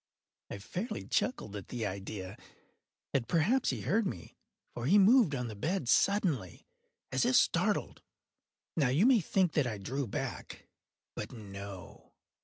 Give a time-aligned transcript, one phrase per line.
[0.49, 2.35] I fairly chuckled at the idea;
[3.13, 4.35] and perhaps he heard me;
[4.73, 6.65] for he moved on the bed suddenly,
[7.11, 8.01] as if startled.
[8.75, 12.13] Now you may think that I drew back—but no.